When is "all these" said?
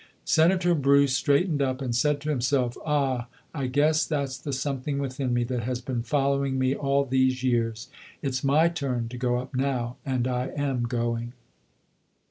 6.73-7.43